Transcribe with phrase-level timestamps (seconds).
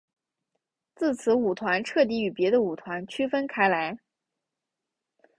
[0.95, 3.99] 自此舞团彻底与别的舞团区别开来。